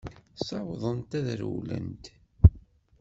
[0.39, 2.05] Ssawḍent ad rewlent.